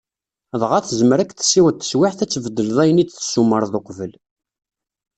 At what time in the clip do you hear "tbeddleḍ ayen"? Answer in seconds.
2.29-3.01